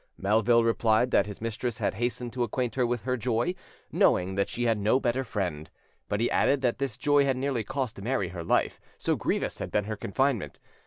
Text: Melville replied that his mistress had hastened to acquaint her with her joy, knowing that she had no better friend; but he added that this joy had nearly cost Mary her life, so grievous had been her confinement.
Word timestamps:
Melville 0.17 0.63
replied 0.63 1.11
that 1.11 1.27
his 1.27 1.41
mistress 1.41 1.77
had 1.77 1.93
hastened 1.93 2.33
to 2.33 2.41
acquaint 2.41 2.73
her 2.73 2.87
with 2.87 3.03
her 3.03 3.17
joy, 3.17 3.53
knowing 3.91 4.33
that 4.33 4.49
she 4.49 4.63
had 4.63 4.79
no 4.79 4.99
better 4.99 5.23
friend; 5.23 5.69
but 6.09 6.19
he 6.19 6.31
added 6.31 6.61
that 6.61 6.79
this 6.79 6.97
joy 6.97 7.23
had 7.23 7.37
nearly 7.37 7.63
cost 7.63 8.01
Mary 8.01 8.29
her 8.29 8.43
life, 8.43 8.79
so 8.97 9.15
grievous 9.15 9.59
had 9.59 9.69
been 9.69 9.85
her 9.85 9.95
confinement. 9.95 10.59